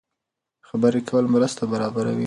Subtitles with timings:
[0.67, 2.19] خبرې کول مرسته برابروي.